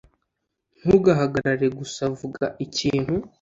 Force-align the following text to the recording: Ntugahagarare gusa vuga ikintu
Ntugahagarare 0.81 1.67
gusa 1.77 2.01
vuga 2.19 2.45
ikintu 2.65 3.15